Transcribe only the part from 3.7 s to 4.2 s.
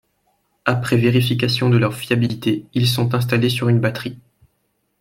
batterie.